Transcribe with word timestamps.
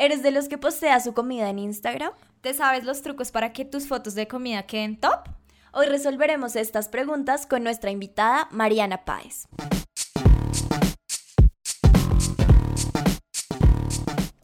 ¿Eres 0.00 0.22
de 0.22 0.30
los 0.30 0.48
que 0.48 0.56
postea 0.56 0.98
su 0.98 1.12
comida 1.12 1.50
en 1.50 1.58
Instagram? 1.58 2.12
¿Te 2.40 2.54
sabes 2.54 2.84
los 2.84 3.02
trucos 3.02 3.30
para 3.30 3.52
que 3.52 3.66
tus 3.66 3.86
fotos 3.86 4.14
de 4.14 4.26
comida 4.26 4.62
queden 4.62 4.98
top? 4.98 5.28
Hoy 5.72 5.88
resolveremos 5.88 6.56
estas 6.56 6.88
preguntas 6.88 7.46
con 7.46 7.62
nuestra 7.62 7.90
invitada 7.90 8.48
Mariana 8.50 9.04
Páez. 9.04 9.46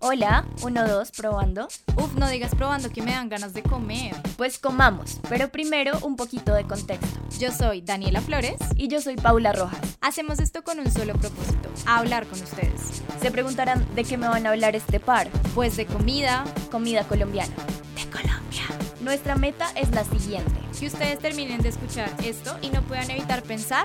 Hola, 0.09 0.47
uno, 0.63 0.87
dos, 0.87 1.11
probando. 1.11 1.67
Uf, 1.97 2.15
no 2.15 2.29
digas 2.29 2.55
probando 2.55 2.91
que 2.91 3.03
me 3.03 3.11
dan 3.11 3.29
ganas 3.29 3.55
de 3.55 3.65
comer. 3.65 4.15
Pues 4.37 4.57
comamos, 4.57 5.19
pero 5.29 5.49
primero 5.49 5.99
un 6.03 6.15
poquito 6.15 6.55
de 6.55 6.63
contexto. 6.63 7.19
Yo 7.41 7.51
soy 7.51 7.81
Daniela 7.81 8.21
Flores 8.21 8.55
y 8.77 8.87
yo 8.87 9.01
soy 9.01 9.17
Paula 9.17 9.53
Rojas. 9.53 9.99
Hacemos 10.01 10.39
esto 10.39 10.63
con 10.63 10.79
un 10.79 10.93
solo 10.93 11.15
propósito, 11.15 11.69
hablar 11.87 12.25
con 12.29 12.41
ustedes. 12.41 13.03
Se 13.21 13.33
preguntarán 13.33 13.85
de 13.97 14.05
qué 14.05 14.17
me 14.17 14.29
van 14.29 14.47
a 14.47 14.51
hablar 14.51 14.77
este 14.77 15.01
par. 15.01 15.29
Pues 15.57 15.77
de 15.77 15.87
comida, 15.87 16.45
comida 16.71 17.03
colombiana. 17.03 17.57
De 17.97 18.09
Colombia. 18.09 18.63
Nuestra 19.01 19.35
meta 19.35 19.73
es 19.75 19.91
la 19.91 20.05
siguiente. 20.05 20.55
Que 20.79 20.87
ustedes 20.87 21.19
terminen 21.19 21.63
de 21.63 21.71
escuchar 21.71 22.09
esto 22.23 22.57
y 22.63 22.71
no 22.71 22.81
puedan 22.83 23.11
evitar 23.11 23.43
pensar, 23.43 23.83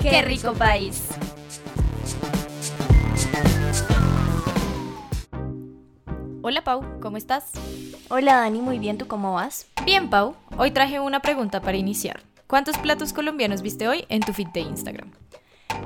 ¡qué, 0.00 0.22
rico 0.22 0.52
país! 0.52 1.02
Hola 6.46 6.62
Pau, 6.62 6.84
¿cómo 7.00 7.16
estás? 7.16 7.52
Hola 8.10 8.34
Dani, 8.34 8.60
muy 8.60 8.78
bien, 8.78 8.98
¿tú 8.98 9.06
cómo 9.06 9.32
vas? 9.32 9.66
Bien 9.86 10.10
Pau, 10.10 10.34
hoy 10.58 10.72
traje 10.72 11.00
una 11.00 11.20
pregunta 11.20 11.62
para 11.62 11.78
iniciar. 11.78 12.20
¿Cuántos 12.46 12.76
platos 12.76 13.14
colombianos 13.14 13.62
viste 13.62 13.88
hoy 13.88 14.04
en 14.10 14.20
tu 14.20 14.34
feed 14.34 14.48
de 14.48 14.60
Instagram? 14.60 15.10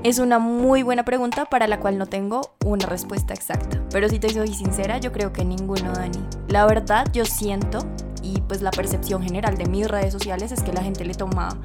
Es 0.03 0.19
una 0.19 0.41
muy 0.41 0.83
buena 0.83 1.05
pregunta 1.05 1.45
para 1.45 1.69
la 1.69 1.79
cual 1.79 1.97
no 1.97 2.07
tengo 2.07 2.57
una 2.67 2.87
respuesta 2.87 3.35
exacta. 3.35 3.81
Pero 3.93 4.09
si 4.09 4.19
te 4.19 4.31
soy 4.31 4.53
sincera, 4.53 4.99
yo 4.99 5.13
creo 5.13 5.33
que 5.33 5.45
ninguno, 5.45 5.93
Dani. 5.93 6.19
La 6.49 6.67
verdad, 6.67 7.07
yo 7.13 7.25
siento, 7.25 7.79
y 8.25 8.41
pues 8.41 8.61
la 8.61 8.73
percepción 8.73 9.23
general 9.23 9.57
de 9.57 9.67
mis 9.67 9.87
redes 9.87 10.13
sociales 10.13 10.51
es 10.51 10.65
que 10.65 10.73
la 10.73 10.83
gente 10.83 11.05
le 11.05 11.15
toma 11.15 11.57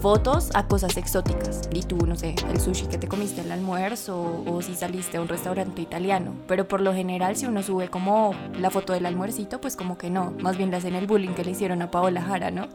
fotos 0.00 0.50
a 0.54 0.66
cosas 0.66 0.96
exóticas. 0.96 1.68
Y 1.72 1.82
tú, 1.82 2.06
no 2.06 2.16
sé, 2.16 2.34
el 2.50 2.60
sushi 2.60 2.86
que 2.86 2.98
te 2.98 3.06
comiste 3.06 3.42
al 3.42 3.52
almuerzo 3.52 4.42
o, 4.46 4.62
si 4.62 4.74
saliste 4.74 5.18
a 5.18 5.20
un 5.20 5.28
restaurante 5.28 5.82
italiano. 5.82 6.34
Pero 6.48 6.66
por 6.66 6.80
lo 6.80 6.94
general, 6.94 7.36
si 7.36 7.46
uno 7.46 7.62
sube 7.62 7.88
como 7.88 8.34
la 8.58 8.70
foto 8.70 8.92
del 8.92 9.06
almuercito, 9.06 9.60
pues 9.60 9.76
como 9.76 9.98
que 9.98 10.10
no. 10.10 10.32
Más 10.40 10.56
bien 10.56 10.70
le 10.70 10.78
hacen 10.78 10.94
el 10.94 11.06
bullying 11.06 11.34
que 11.34 11.44
le 11.44 11.52
hicieron 11.52 11.82
a 11.82 11.90
Paola 11.90 12.22
Jara, 12.22 12.50
¿no? 12.50 12.68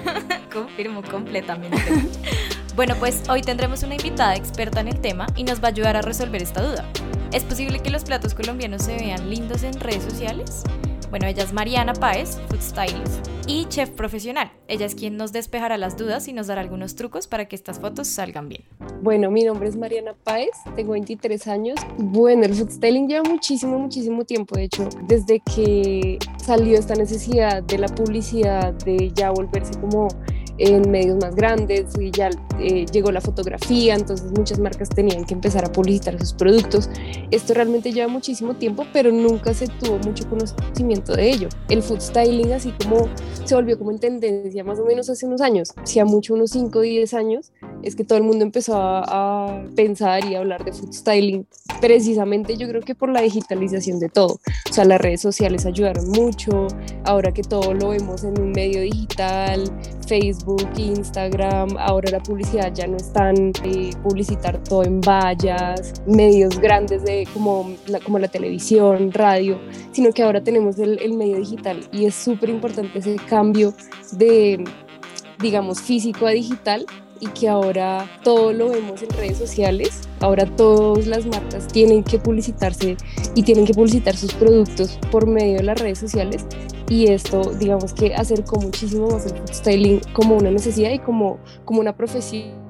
Confirmo 0.52 1.02
completamente. 1.02 1.78
bueno, 2.76 2.94
pues 2.98 3.28
hoy 3.28 3.42
tendremos 3.42 3.82
una 3.82 3.94
invitada 3.94 4.34
experta 4.34 4.80
en 4.80 4.88
el 4.88 5.00
tema 5.00 5.26
y 5.36 5.44
nos 5.44 5.62
va 5.62 5.68
a 5.68 5.70
ayudar 5.70 5.96
a 5.96 6.02
resolver 6.02 6.42
esta 6.42 6.62
duda. 6.62 6.84
¿Es 7.32 7.44
posible 7.44 7.80
que 7.80 7.90
los 7.90 8.04
platos 8.04 8.34
colombianos 8.34 8.82
se 8.82 8.96
vean 8.96 9.30
lindos 9.30 9.62
en 9.62 9.74
redes 9.74 10.02
sociales? 10.02 10.64
Bueno, 11.10 11.26
ella 11.26 11.42
es 11.42 11.52
Mariana 11.52 11.92
Páez, 11.92 12.38
food 12.48 12.60
stylist 12.60 13.26
y 13.48 13.64
chef 13.64 13.90
profesional. 13.90 14.52
Ella 14.68 14.86
es 14.86 14.94
quien 14.94 15.16
nos 15.16 15.32
despejará 15.32 15.76
las 15.76 15.96
dudas 15.96 16.28
y 16.28 16.32
nos 16.32 16.46
dará 16.46 16.60
algunos 16.60 16.94
trucos 16.94 17.26
para 17.26 17.46
que 17.46 17.56
estas 17.56 17.80
fotos 17.80 18.06
salgan 18.06 18.48
bien. 18.48 18.62
Bueno, 19.02 19.28
mi 19.28 19.42
nombre 19.42 19.68
es 19.68 19.74
Mariana 19.74 20.14
Páez, 20.22 20.50
tengo 20.76 20.92
23 20.92 21.48
años. 21.48 21.80
Bueno, 21.98 22.44
el 22.44 22.54
food 22.54 22.70
styling 22.70 23.08
lleva 23.08 23.28
muchísimo, 23.28 23.76
muchísimo 23.76 24.24
tiempo. 24.24 24.54
De 24.54 24.64
hecho, 24.64 24.88
desde 25.08 25.40
que 25.40 26.20
salió 26.36 26.78
esta 26.78 26.94
necesidad 26.94 27.60
de 27.60 27.78
la 27.78 27.88
publicidad, 27.88 28.72
de 28.74 29.10
ya 29.12 29.30
volverse 29.32 29.80
como 29.80 30.06
en 30.60 30.90
medios 30.90 31.18
más 31.18 31.34
grandes 31.34 31.86
y 31.98 32.10
ya 32.10 32.28
eh, 32.60 32.84
llegó 32.92 33.10
la 33.10 33.22
fotografía, 33.22 33.94
entonces 33.94 34.30
muchas 34.30 34.58
marcas 34.58 34.90
tenían 34.90 35.24
que 35.24 35.32
empezar 35.32 35.64
a 35.64 35.72
publicitar 35.72 36.18
sus 36.18 36.34
productos. 36.34 36.90
Esto 37.30 37.54
realmente 37.54 37.92
lleva 37.92 38.08
muchísimo 38.08 38.54
tiempo, 38.54 38.84
pero 38.92 39.10
nunca 39.10 39.54
se 39.54 39.66
tuvo 39.66 39.98
mucho 39.98 40.28
conocimiento 40.28 41.16
de 41.16 41.30
ello. 41.30 41.48
El 41.70 41.82
food 41.82 42.00
styling 42.00 42.52
así 42.52 42.72
como 42.72 43.08
se 43.44 43.54
volvió 43.54 43.78
como 43.78 43.90
en 43.90 44.00
tendencia 44.00 44.62
más 44.62 44.78
o 44.78 44.84
menos 44.84 45.08
hace 45.08 45.26
unos 45.26 45.40
años, 45.40 45.72
si 45.84 45.98
a 45.98 46.04
mucho 46.04 46.34
unos 46.34 46.50
5 46.50 46.78
o 46.78 46.82
10 46.82 47.14
años, 47.14 47.52
es 47.82 47.96
que 47.96 48.04
todo 48.04 48.18
el 48.18 48.24
mundo 48.24 48.44
empezó 48.44 48.74
a, 48.76 49.64
pensar 49.74 50.24
y 50.24 50.34
a 50.34 50.40
hablar 50.40 50.64
de 50.64 50.72
food 50.72 50.92
styling, 50.92 51.46
precisamente 51.80 52.56
yo 52.56 52.68
creo 52.68 52.80
que 52.82 52.94
por 52.94 53.10
la 53.10 53.22
digitalización 53.22 53.98
de 53.98 54.08
todo. 54.08 54.40
O 54.68 54.72
sea, 54.72 54.84
las 54.84 55.00
redes 55.00 55.20
sociales 55.20 55.66
ayudaron 55.66 56.08
mucho, 56.10 56.66
ahora 57.04 57.32
que 57.32 57.42
todo 57.42 57.74
lo 57.74 57.90
vemos 57.90 58.24
en 58.24 58.40
un 58.40 58.52
medio 58.52 58.82
digital, 58.82 59.64
Facebook, 60.06 60.68
Instagram, 60.76 61.76
ahora 61.78 62.10
la 62.10 62.20
publicidad 62.20 62.72
ya 62.74 62.86
no 62.86 62.96
es 62.96 63.12
tan 63.12 63.52
publicitar 64.02 64.62
todo 64.64 64.84
en 64.84 65.00
vallas, 65.00 65.92
medios 66.06 66.58
grandes 66.58 67.04
de 67.04 67.26
como 67.32 67.74
la, 67.86 68.00
como 68.00 68.18
la 68.18 68.28
televisión, 68.28 69.12
radio, 69.12 69.58
sino 69.92 70.12
que 70.12 70.22
ahora 70.22 70.42
tenemos 70.42 70.78
el, 70.78 70.98
el 71.00 71.12
medio 71.12 71.38
digital. 71.38 71.80
Y 71.92 72.06
es 72.06 72.14
súper 72.14 72.50
importante 72.50 72.98
ese 72.98 73.16
cambio 73.28 73.72
de, 74.12 74.64
digamos, 75.40 75.80
físico 75.80 76.26
a 76.26 76.30
digital 76.30 76.86
y 77.20 77.26
que 77.28 77.48
ahora 77.48 78.08
todo 78.24 78.52
lo 78.52 78.70
vemos 78.70 79.02
en 79.02 79.10
redes 79.10 79.38
sociales, 79.38 80.00
ahora 80.20 80.46
todas 80.56 81.06
las 81.06 81.26
marcas 81.26 81.68
tienen 81.68 82.02
que 82.02 82.18
publicitarse 82.18 82.96
y 83.34 83.42
tienen 83.42 83.66
que 83.66 83.74
publicitar 83.74 84.16
sus 84.16 84.32
productos 84.34 84.98
por 85.10 85.26
medio 85.26 85.58
de 85.58 85.64
las 85.64 85.78
redes 85.78 85.98
sociales. 85.98 86.46
Y 86.88 87.08
esto 87.08 87.42
digamos 87.58 87.92
que 87.92 88.14
acercó 88.14 88.60
muchísimo 88.60 89.08
más 89.08 89.26
el 89.26 89.54
styling 89.54 90.00
como 90.12 90.36
una 90.36 90.50
necesidad 90.50 90.90
y 90.90 90.98
como, 90.98 91.38
como 91.64 91.80
una 91.80 91.96
profesión 91.96 92.69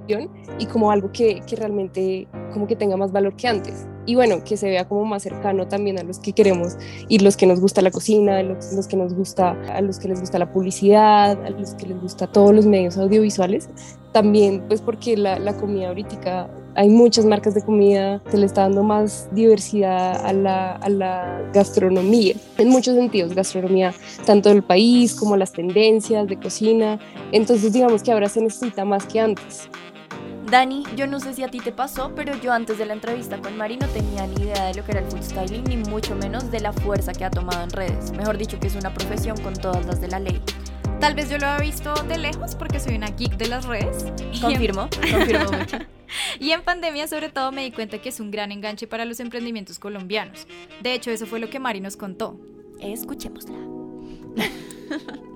y 0.59 0.67
como 0.67 0.91
algo 0.91 1.11
que, 1.13 1.41
que 1.47 1.57
realmente 1.57 2.27
como 2.53 2.67
que 2.67 2.77
tenga 2.77 2.97
más 2.97 3.13
valor 3.13 3.35
que 3.37 3.49
antes 3.49 3.87
y 4.07 4.15
bueno, 4.15 4.43
que 4.45 4.57
se 4.57 4.69
vea 4.69 4.89
como 4.89 5.05
más 5.05 5.23
cercano 5.23 5.69
también 5.69 5.99
a 5.99 6.03
los 6.03 6.19
que 6.19 6.33
queremos 6.33 6.77
y 7.09 7.19
los 7.19 7.37
que 7.37 7.47
nos 7.47 7.61
gusta 7.61 7.83
la 7.83 7.91
cocina, 7.91 8.43
los, 8.43 8.73
los, 8.73 8.89
que 8.89 8.97
nos 8.97 9.15
gusta, 9.15 9.51
a 9.73 9.81
los 9.81 9.99
que 9.99 10.09
les 10.09 10.21
gusta 10.21 10.39
la 10.39 10.51
publicidad, 10.51 11.41
a 11.45 11.51
los 11.51 11.75
que 11.75 11.87
les 11.87 12.01
gusta 12.01 12.27
todos 12.27 12.55
los 12.55 12.67
medios 12.67 12.97
audiovisuales. 12.97 13.69
También, 14.13 14.65
pues 14.67 14.81
porque 14.81 15.17
la, 15.17 15.39
la 15.39 15.57
comida 15.57 15.89
ahorita, 15.89 16.51
hay 16.75 16.89
muchas 16.89 17.25
marcas 17.25 17.55
de 17.55 17.63
comida, 17.63 18.21
se 18.31 18.39
le 18.39 18.47
está 18.47 18.63
dando 18.63 18.83
más 18.83 19.29
diversidad 19.33 20.27
a 20.27 20.33
la, 20.33 20.73
a 20.73 20.89
la 20.89 21.43
gastronomía, 21.53 22.35
en 22.59 22.69
muchos 22.69 22.97
sentidos, 22.97 23.35
gastronomía 23.35 23.95
tanto 24.27 24.49
del 24.49 24.65
país 24.65 25.15
como 25.15 25.37
las 25.37 25.53
tendencias 25.53 26.27
de 26.27 26.37
cocina. 26.37 26.99
Entonces 27.31 27.73
digamos 27.73 28.03
que 28.03 28.11
ahora 28.11 28.29
se 28.29 28.41
necesita 28.41 28.85
más 28.85 29.07
que 29.07 29.21
antes. 29.21 29.69
Dani, 30.51 30.83
yo 30.97 31.07
no 31.07 31.21
sé 31.21 31.33
si 31.33 31.45
a 31.45 31.49
ti 31.49 31.61
te 31.61 31.71
pasó, 31.71 32.13
pero 32.17 32.35
yo 32.41 32.53
antes 32.53 32.77
de 32.77 32.85
la 32.85 32.95
entrevista 32.95 33.41
con 33.41 33.57
Mari 33.57 33.77
no 33.77 33.87
tenía 33.87 34.27
ni 34.27 34.43
idea 34.43 34.65
de 34.65 34.75
lo 34.75 34.85
que 34.85 34.91
era 34.91 35.01
el 35.01 35.07
food 35.07 35.23
styling, 35.23 35.63
ni 35.63 35.77
mucho 35.77 36.17
menos 36.17 36.51
de 36.51 36.59
la 36.59 36.73
fuerza 36.73 37.13
que 37.13 37.25
ha 37.25 37.31
tomado 37.31 37.63
en 37.63 37.71
redes. 37.71 38.11
Mejor 38.11 38.37
dicho, 38.37 38.59
que 38.59 38.67
es 38.67 38.75
una 38.75 38.93
profesión 38.93 39.41
con 39.43 39.55
todas 39.55 39.87
las 39.87 40.01
de 40.01 40.09
la 40.09 40.19
ley. 40.19 40.43
Tal 40.99 41.15
vez 41.15 41.31
yo 41.31 41.39
lo 41.39 41.47
había 41.47 41.71
visto 41.71 41.95
de 41.95 42.19
lejos 42.19 42.57
porque 42.57 42.81
soy 42.81 42.97
una 42.97 43.11
geek 43.11 43.37
de 43.37 43.47
las 43.47 43.65
redes. 43.65 44.07
Confirmo, 44.41 44.89
confirmo 44.91 45.53
mucho. 45.57 45.79
Y 46.41 46.51
en 46.51 46.63
pandemia 46.63 47.07
sobre 47.07 47.29
todo 47.29 47.53
me 47.53 47.63
di 47.63 47.71
cuenta 47.71 47.99
que 47.99 48.09
es 48.09 48.19
un 48.19 48.33
gran 48.33 48.51
enganche 48.51 48.89
para 48.89 49.05
los 49.05 49.21
emprendimientos 49.21 49.79
colombianos. 49.79 50.49
De 50.83 50.95
hecho, 50.95 51.13
eso 51.13 51.27
fue 51.27 51.39
lo 51.39 51.49
que 51.49 51.61
Mari 51.61 51.81
nos 51.81 51.97
contó. 51.97 52.37
Escuchémosla. 52.81 53.55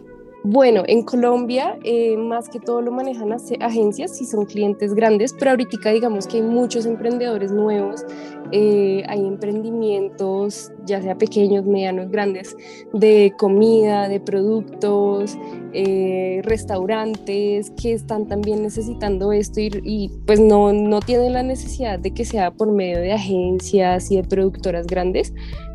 Bueno, 0.47 0.83
en 0.87 1.05
Colombia 1.05 1.79
eh, 1.85 2.19
más 2.19 2.51
que 2.51 2.61
todo 2.61 2.83
lo 2.83 2.93
manejan 2.93 3.33
agencias 3.33 4.15
si 4.15 4.27
son 4.27 4.45
clientes 4.45 4.93
grandes, 4.93 5.33
pero 5.33 5.53
ahorita 5.53 5.91
digamos 5.91 6.27
que 6.27 6.37
hay 6.37 6.43
muchos 6.43 6.85
emprendedores 6.85 7.51
nuevos, 7.51 8.05
eh, 8.53 9.03
hay 9.09 9.21
emprendimientos 9.21 10.71
ya 10.85 11.01
sea 11.01 11.17
pequeños, 11.17 11.65
medianos, 11.65 12.11
grandes, 12.11 12.55
de 12.93 13.33
comida, 13.39 14.07
de 14.07 14.21
productos, 14.21 15.39
eh, 15.73 16.43
restaurantes 16.45 17.71
que 17.71 17.95
están 17.95 18.29
también 18.29 18.63
necesitando 18.63 19.33
esto 19.33 19.61
y, 19.61 19.71
y, 19.83 20.11
pues 20.27 20.41
no, 20.41 20.75
no 20.75 21.01
tienen 21.01 21.33
la 21.33 21.43
necesidad 21.43 21.99
de 21.99 22.11
que 22.11 22.27
sea 22.27 22.51
por 22.51 22.71
medio 22.71 23.01
de 23.01 23.15
agencias 23.15 24.11
y 24.11 24.17
de 24.17 24.25
productoras 24.25 24.87
grandes, 24.87 25.33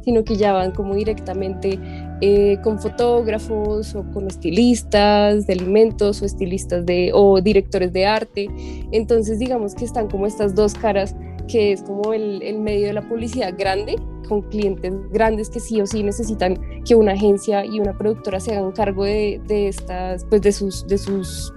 sino 0.09 0.23
que 0.23 0.37
ya 0.37 0.53
van 0.53 0.71
como 0.71 0.95
directamente 0.95 1.79
eh, 2.19 2.57
con 2.63 2.79
fotógrafos 2.79 3.93
o 3.93 4.03
con 4.11 4.25
estilistas 4.25 5.45
de 5.45 5.53
alimentos 5.53 6.23
o 6.23 6.25
estilistas 6.25 6.83
de, 6.83 7.11
o 7.13 7.39
directores 7.41 7.93
de 7.93 8.07
arte. 8.07 8.49
Entonces 8.91 9.37
digamos 9.37 9.75
que 9.75 9.85
están 9.85 10.07
como 10.07 10.25
estas 10.25 10.55
dos 10.55 10.73
caras 10.73 11.15
que 11.47 11.73
es 11.73 11.83
como 11.83 12.11
el, 12.11 12.41
el, 12.41 12.59
medio 12.59 12.87
de 12.87 12.93
la 12.93 13.07
publicidad 13.07 13.53
grande, 13.55 13.97
con 14.27 14.41
clientes 14.41 14.95
grandes 15.11 15.51
que 15.51 15.59
sí 15.59 15.79
o 15.79 15.85
sí 15.85 16.01
necesitan 16.01 16.59
que 16.83 16.95
una 16.95 17.11
agencia 17.11 17.63
y 17.63 17.79
una 17.79 17.95
productora 17.95 18.39
se 18.39 18.55
hagan 18.55 18.71
cargo 18.71 19.03
de, 19.03 19.39
de 19.47 19.67
estas, 19.67 20.25
pues 20.25 20.41
de 20.41 20.51
sus, 20.51 20.87
de 20.87 20.97
sus 20.97 21.53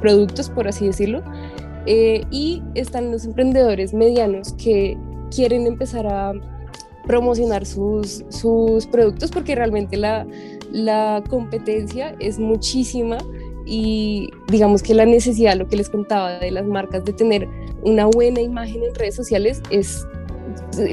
productos, 0.00 0.50
por 0.50 0.66
así 0.66 0.86
decirlo. 0.86 1.22
Eh, 1.86 2.24
y 2.32 2.64
están 2.74 3.12
los 3.12 3.24
emprendedores 3.24 3.94
medianos 3.94 4.54
que 4.54 4.98
quieren 5.30 5.68
empezar 5.68 6.08
a 6.08 6.32
promocionar 7.06 7.66
sus, 7.66 8.24
sus 8.28 8.86
productos 8.86 9.30
porque 9.30 9.54
realmente 9.54 9.96
la, 9.96 10.26
la 10.70 11.22
competencia 11.28 12.14
es 12.18 12.38
muchísima 12.38 13.18
y 13.64 14.28
digamos 14.48 14.82
que 14.82 14.94
la 14.94 15.06
necesidad, 15.06 15.56
lo 15.56 15.68
que 15.68 15.76
les 15.76 15.88
contaba 15.88 16.38
de 16.38 16.50
las 16.50 16.66
marcas 16.66 17.04
de 17.04 17.12
tener 17.12 17.48
una 17.84 18.06
buena 18.06 18.40
imagen 18.40 18.82
en 18.82 18.94
redes 18.94 19.14
sociales 19.14 19.62
es 19.70 20.06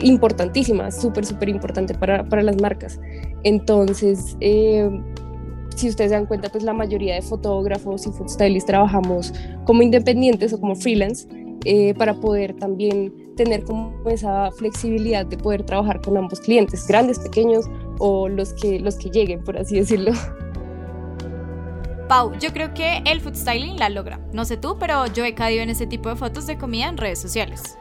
importantísima, 0.04 0.92
súper, 0.92 1.26
súper 1.26 1.50
importante 1.50 1.94
para, 1.94 2.28
para, 2.28 2.44
las 2.44 2.62
marcas. 2.62 3.00
Entonces, 3.44 4.38
eh, 4.40 4.90
si 5.76 5.90
ustedes 5.90 6.12
se 6.12 6.16
dan 6.16 6.26
cuenta, 6.26 6.50
pues 6.50 6.64
la 6.64 6.74
mayoría 6.74 7.16
de 7.16 7.22
fotógrafos 7.22 8.06
y 8.06 8.12
food 8.12 8.30
stylists 8.30 8.68
trabajamos 8.68 9.34
como 9.66 9.82
independientes 9.82 10.54
o 10.54 10.60
como 10.60 10.76
freelance 10.76 11.28
eh, 11.66 11.94
para 11.94 12.14
poder 12.14 12.56
también 12.56 13.14
tener 13.40 13.64
como 13.64 13.94
esa 14.10 14.52
flexibilidad 14.52 15.26
de 15.26 15.38
poder 15.38 15.64
trabajar 15.64 16.02
con 16.02 16.18
ambos 16.18 16.42
clientes, 16.42 16.86
grandes, 16.86 17.20
pequeños 17.20 17.68
o 17.98 18.28
los 18.28 18.52
que, 18.52 18.82
los 18.82 18.96
que 18.96 19.10
lleguen, 19.10 19.42
por 19.46 19.58
así 19.58 19.78
decirlo. 19.78 20.12
Pau, 22.10 22.34
yo 22.38 22.52
creo 22.52 22.74
que 22.74 23.02
el 23.06 23.22
food 23.22 23.36
styling 23.36 23.78
la 23.78 23.88
logra. 23.88 24.20
No 24.34 24.44
sé 24.44 24.58
tú, 24.58 24.76
pero 24.78 25.08
yo 25.08 25.24
he 25.24 25.36
caído 25.36 25.64
en 25.64 25.70
ese 25.70 25.88
tipo 25.88 26.10
de 26.10 26.18
fotos 26.18 26.48
de 26.48 26.58
comida 26.58 26.90
en 26.90 26.98
redes 26.98 27.20
sociales. 27.20 27.78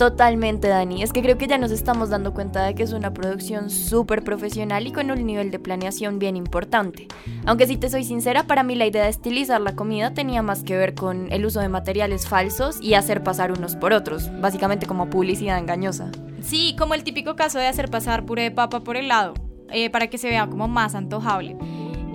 Totalmente, 0.00 0.68
Dani. 0.68 1.02
Es 1.02 1.12
que 1.12 1.20
creo 1.20 1.36
que 1.36 1.46
ya 1.46 1.58
nos 1.58 1.70
estamos 1.70 2.08
dando 2.08 2.32
cuenta 2.32 2.64
de 2.64 2.74
que 2.74 2.82
es 2.82 2.94
una 2.94 3.12
producción 3.12 3.68
súper 3.68 4.24
profesional 4.24 4.86
y 4.86 4.92
con 4.92 5.10
un 5.10 5.26
nivel 5.26 5.50
de 5.50 5.58
planeación 5.58 6.18
bien 6.18 6.36
importante. 6.36 7.06
Aunque 7.44 7.66
si 7.66 7.76
te 7.76 7.90
soy 7.90 8.04
sincera, 8.04 8.46
para 8.46 8.62
mí 8.62 8.76
la 8.76 8.86
idea 8.86 9.04
de 9.04 9.10
estilizar 9.10 9.60
la 9.60 9.76
comida 9.76 10.14
tenía 10.14 10.40
más 10.40 10.64
que 10.64 10.74
ver 10.74 10.94
con 10.94 11.30
el 11.30 11.44
uso 11.44 11.60
de 11.60 11.68
materiales 11.68 12.26
falsos 12.26 12.80
y 12.80 12.94
hacer 12.94 13.22
pasar 13.22 13.52
unos 13.52 13.76
por 13.76 13.92
otros, 13.92 14.30
básicamente 14.40 14.86
como 14.86 15.10
publicidad 15.10 15.58
engañosa. 15.58 16.10
Sí, 16.40 16.74
como 16.78 16.94
el 16.94 17.04
típico 17.04 17.36
caso 17.36 17.58
de 17.58 17.66
hacer 17.66 17.90
pasar 17.90 18.24
puré 18.24 18.44
de 18.44 18.52
papa 18.52 18.80
por 18.80 18.96
el 18.96 19.08
lado, 19.08 19.34
eh, 19.70 19.90
para 19.90 20.06
que 20.06 20.16
se 20.16 20.30
vea 20.30 20.46
como 20.46 20.66
más 20.66 20.94
antojable. 20.94 21.58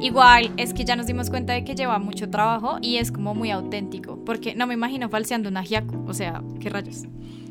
Igual 0.02 0.52
es 0.58 0.74
que 0.74 0.86
ya 0.86 0.96
nos 0.96 1.06
dimos 1.06 1.30
cuenta 1.30 1.54
de 1.54 1.64
que 1.64 1.76
lleva 1.76 2.00
mucho 2.00 2.32
trabajo 2.32 2.80
y 2.82 2.98
es 2.98 3.12
como 3.12 3.36
muy 3.36 3.52
auténtico, 3.52 4.18
porque 4.26 4.56
no 4.56 4.66
me 4.66 4.74
imagino 4.74 5.08
falseando 5.08 5.50
un 5.50 5.58
ajiaco, 5.58 6.04
o 6.08 6.16
sea, 6.16 6.42
qué 6.60 6.72
rayos. 6.72 7.04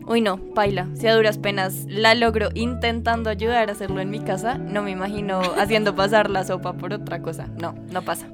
Uy, 0.07 0.21
no, 0.21 0.37
paila. 0.37 0.89
Si 0.95 1.07
a 1.07 1.15
duras 1.15 1.39
penas 1.39 1.87
la 1.89 2.15
logro 2.15 2.51
intentando 2.55 3.31
ayudar 3.31 3.69
a 3.69 3.73
hacerlo 3.73 4.01
en 4.01 4.11
mi 4.11 4.21
casa, 4.21 4.59
no 4.59 4.83
me 4.83 4.91
imagino 4.91 5.41
haciendo 5.59 5.95
pasar 5.95 6.29
la 6.29 6.45
sopa 6.45 6.75
por 6.75 6.93
otra 6.93 7.23
cosa. 7.23 7.49
No, 7.61 7.75
no 7.91 8.03
pasa. 8.03 8.29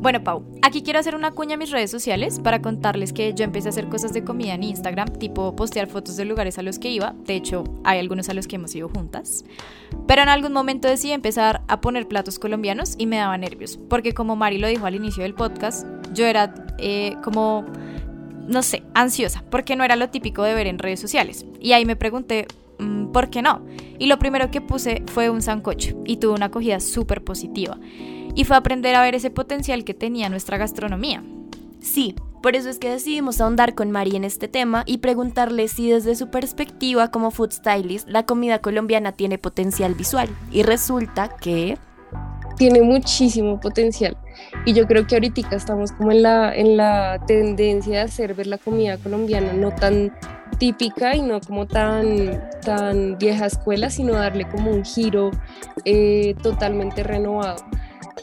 Bueno, 0.00 0.24
Pau, 0.24 0.42
aquí 0.62 0.82
quiero 0.82 0.98
hacer 0.98 1.14
una 1.14 1.32
cuña 1.32 1.56
a 1.56 1.58
mis 1.58 1.70
redes 1.70 1.90
sociales 1.90 2.40
para 2.40 2.62
contarles 2.62 3.12
que 3.12 3.34
yo 3.34 3.44
empecé 3.44 3.68
a 3.68 3.70
hacer 3.70 3.86
cosas 3.90 4.14
de 4.14 4.24
comida 4.24 4.54
en 4.54 4.62
Instagram, 4.62 5.18
tipo 5.18 5.54
postear 5.54 5.88
fotos 5.88 6.16
de 6.16 6.24
lugares 6.24 6.58
a 6.58 6.62
los 6.62 6.78
que 6.78 6.88
iba. 6.88 7.14
De 7.26 7.34
hecho, 7.34 7.64
hay 7.84 7.98
algunos 7.98 8.30
a 8.30 8.34
los 8.34 8.48
que 8.48 8.56
hemos 8.56 8.74
ido 8.74 8.88
juntas. 8.88 9.44
Pero 10.06 10.22
en 10.22 10.30
algún 10.30 10.54
momento 10.54 10.88
decidí 10.88 11.12
empezar 11.12 11.60
a 11.68 11.82
poner 11.82 12.08
platos 12.08 12.38
colombianos 12.38 12.94
y 12.96 13.04
me 13.04 13.18
daba 13.18 13.36
nervios, 13.36 13.78
porque 13.90 14.14
como 14.14 14.36
Mari 14.36 14.56
lo 14.56 14.68
dijo 14.68 14.86
al 14.86 14.94
inicio 14.94 15.22
del 15.22 15.34
podcast, 15.34 15.86
yo 16.14 16.26
era 16.26 16.54
eh, 16.78 17.14
como 17.22 17.66
no 18.50 18.62
sé, 18.62 18.82
ansiosa, 18.94 19.44
porque 19.48 19.76
no 19.76 19.84
era 19.84 19.94
lo 19.94 20.10
típico 20.10 20.42
de 20.42 20.54
ver 20.54 20.66
en 20.66 20.80
redes 20.80 20.98
sociales. 21.00 21.46
Y 21.60 21.72
ahí 21.72 21.86
me 21.86 21.94
pregunté, 21.94 22.48
mm, 22.80 23.12
¿por 23.12 23.30
qué 23.30 23.42
no? 23.42 23.64
Y 23.98 24.06
lo 24.06 24.18
primero 24.18 24.50
que 24.50 24.60
puse 24.60 25.04
fue 25.06 25.30
un 25.30 25.40
sancocho 25.40 25.96
y 26.04 26.16
tuvo 26.16 26.34
una 26.34 26.46
acogida 26.46 26.80
súper 26.80 27.22
positiva. 27.22 27.78
Y 28.34 28.44
fue 28.44 28.56
aprender 28.56 28.96
a 28.96 29.02
ver 29.02 29.14
ese 29.14 29.30
potencial 29.30 29.84
que 29.84 29.94
tenía 29.94 30.28
nuestra 30.28 30.58
gastronomía. 30.58 31.22
Sí, 31.78 32.16
por 32.42 32.56
eso 32.56 32.70
es 32.70 32.78
que 32.78 32.90
decidimos 32.90 33.40
ahondar 33.40 33.74
con 33.74 33.92
Mari 33.92 34.16
en 34.16 34.24
este 34.24 34.48
tema 34.48 34.82
y 34.84 34.98
preguntarle 34.98 35.68
si 35.68 35.88
desde 35.88 36.16
su 36.16 36.30
perspectiva 36.30 37.10
como 37.10 37.30
food 37.30 37.52
stylist 37.52 38.08
la 38.08 38.26
comida 38.26 38.60
colombiana 38.60 39.12
tiene 39.12 39.38
potencial 39.38 39.94
visual. 39.94 40.28
Y 40.50 40.64
resulta 40.64 41.36
que 41.36 41.78
tiene 42.56 42.82
muchísimo 42.82 43.60
potencial. 43.60 44.16
Y 44.64 44.72
yo 44.72 44.86
creo 44.86 45.06
que 45.06 45.16
ahorita 45.16 45.54
estamos 45.54 45.92
como 45.92 46.12
en 46.12 46.22
la, 46.22 46.54
en 46.54 46.76
la 46.76 47.20
tendencia 47.26 47.98
de 47.98 48.00
hacer 48.00 48.34
ver 48.34 48.46
la 48.46 48.58
comida 48.58 48.96
colombiana 48.98 49.52
no 49.52 49.74
tan 49.74 50.12
típica 50.58 51.16
y 51.16 51.22
no 51.22 51.40
como 51.40 51.66
tan, 51.66 52.48
tan 52.62 53.16
vieja 53.18 53.46
escuela, 53.46 53.90
sino 53.90 54.12
darle 54.12 54.46
como 54.48 54.70
un 54.70 54.84
giro 54.84 55.30
eh, 55.84 56.34
totalmente 56.42 57.02
renovado. 57.02 57.64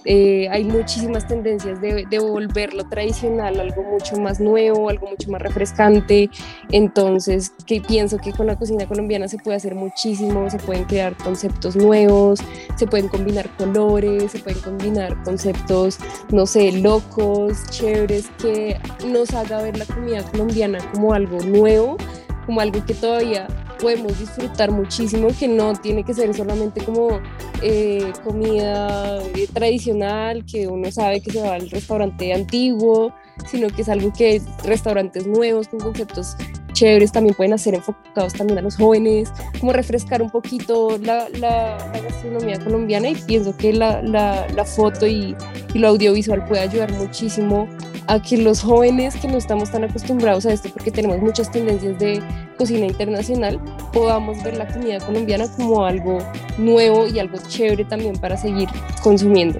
Eh, 0.05 0.47
hay 0.49 0.63
muchísimas 0.63 1.27
tendencias 1.27 1.81
de, 1.81 2.05
de 2.05 2.19
volverlo 2.19 2.87
tradicional, 2.87 3.59
algo 3.59 3.83
mucho 3.83 4.17
más 4.17 4.39
nuevo, 4.39 4.89
algo 4.89 5.07
mucho 5.07 5.29
más 5.31 5.41
refrescante. 5.41 6.29
Entonces, 6.71 7.53
pienso 7.87 8.17
que 8.17 8.31
con 8.31 8.47
la 8.47 8.55
cocina 8.55 8.87
colombiana 8.87 9.27
se 9.27 9.37
puede 9.37 9.57
hacer 9.57 9.75
muchísimo, 9.75 10.49
se 10.49 10.59
pueden 10.59 10.85
crear 10.85 11.15
conceptos 11.17 11.75
nuevos, 11.75 12.39
se 12.75 12.87
pueden 12.87 13.07
combinar 13.07 13.49
colores, 13.57 14.31
se 14.31 14.39
pueden 14.39 14.61
combinar 14.61 15.21
conceptos, 15.23 15.97
no 16.31 16.45
sé, 16.45 16.71
locos, 16.71 17.69
chéveres, 17.69 18.29
que 18.41 18.79
nos 19.05 19.33
haga 19.33 19.61
ver 19.61 19.77
la 19.77 19.85
comida 19.85 20.23
colombiana 20.23 20.79
como 20.93 21.13
algo 21.13 21.39
nuevo, 21.39 21.97
como 22.45 22.61
algo 22.61 22.83
que 22.85 22.93
todavía 22.93 23.47
podemos 23.79 24.17
disfrutar 24.19 24.71
muchísimo, 24.71 25.29
que 25.37 25.47
no 25.47 25.73
tiene 25.73 26.03
que 26.03 26.13
ser 26.13 26.33
solamente 26.33 26.83
como 26.83 27.19
eh, 27.61 28.11
comida 28.23 29.21
eh, 29.35 29.47
tradicional, 29.53 30.45
que 30.45 30.67
uno 30.67 30.91
sabe 30.91 31.21
que 31.21 31.31
se 31.31 31.41
va 31.41 31.55
al 31.55 31.69
restaurante 31.69 32.33
antiguo, 32.33 33.13
sino 33.49 33.67
que 33.69 33.81
es 33.81 33.89
algo 33.89 34.11
que 34.13 34.41
restaurantes 34.63 35.27
nuevos 35.27 35.67
con 35.67 35.79
conceptos 35.79 36.35
chéveres 36.73 37.11
también 37.11 37.35
pueden 37.35 37.53
hacer 37.53 37.73
enfocados 37.73 38.33
también 38.33 38.59
a 38.59 38.61
los 38.61 38.75
jóvenes, 38.75 39.31
como 39.59 39.73
refrescar 39.73 40.21
un 40.21 40.29
poquito 40.29 40.99
la, 41.01 41.27
la, 41.29 41.77
gastronomía 42.03 42.59
colombiana 42.59 43.09
y 43.09 43.15
pienso 43.15 43.57
que 43.57 43.73
la, 43.73 44.01
la 44.03 44.65
foto 44.65 45.07
y, 45.07 45.35
y, 45.73 45.79
lo 45.79 45.87
audiovisual 45.87 46.45
puede 46.45 46.61
ayudar 46.61 46.91
muchísimo 46.93 47.67
a 48.07 48.21
que 48.21 48.37
los 48.37 48.61
jóvenes 48.61 49.15
que 49.15 49.27
no 49.27 49.37
estamos 49.37 49.71
tan 49.71 49.83
acostumbrados 49.83 50.45
a 50.45 50.53
esto 50.53 50.69
porque 50.69 50.91
tenemos 50.91 51.19
muchas 51.19 51.51
tendencias 51.51 51.99
de 51.99 52.21
cocina 52.57 52.85
internacional, 52.85 53.59
podamos 53.93 54.41
ver 54.43 54.57
la 54.57 54.67
comida 54.67 54.99
colombiana 54.99 55.45
como 55.55 55.85
algo 55.85 56.19
nuevo 56.57 57.07
y 57.07 57.19
algo 57.19 57.37
chévere 57.47 57.85
también 57.85 58.17
para 58.17 58.37
seguir 58.37 58.69
consumiendo. 59.03 59.59